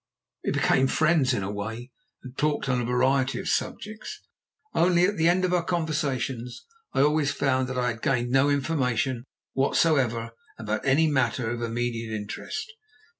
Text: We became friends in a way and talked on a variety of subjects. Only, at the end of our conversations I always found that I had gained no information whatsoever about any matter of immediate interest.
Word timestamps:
We 0.43 0.49
became 0.49 0.87
friends 0.87 1.31
in 1.31 1.43
a 1.43 1.51
way 1.51 1.91
and 2.23 2.35
talked 2.35 2.67
on 2.67 2.81
a 2.81 2.85
variety 2.85 3.39
of 3.39 3.47
subjects. 3.47 4.19
Only, 4.73 5.05
at 5.05 5.15
the 5.15 5.29
end 5.29 5.45
of 5.45 5.53
our 5.53 5.63
conversations 5.63 6.65
I 6.91 7.01
always 7.01 7.31
found 7.31 7.67
that 7.67 7.77
I 7.77 7.89
had 7.89 8.01
gained 8.01 8.31
no 8.31 8.49
information 8.49 9.25
whatsoever 9.53 10.31
about 10.57 10.87
any 10.87 11.05
matter 11.05 11.51
of 11.51 11.61
immediate 11.61 12.15
interest. 12.15 12.73